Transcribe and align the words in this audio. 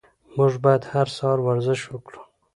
موږ 0.37 0.53
باید 0.63 0.83
هر 0.93 1.07
سهار 1.15 1.39
ورزش 1.47 1.81
وکړو. 1.87 2.21